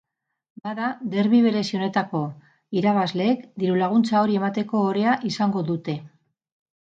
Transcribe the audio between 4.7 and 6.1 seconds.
ohorea izango dute.